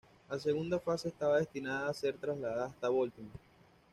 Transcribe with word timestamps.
La 0.29 0.39
segunda 0.39 0.79
fase 0.79 1.09
estaba 1.09 1.37
destinada 1.37 1.87
a 1.87 1.93
ser 1.93 2.17
trasladada 2.17 2.65
hasta 2.65 2.89
Baltimore. 2.89 3.37